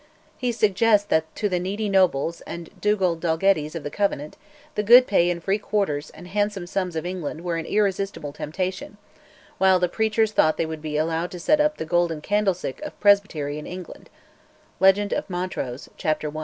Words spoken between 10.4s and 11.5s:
they would be allowed to